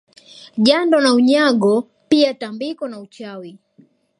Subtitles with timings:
[0.67, 3.59] Jando na Unyago pia tambiko na uchawi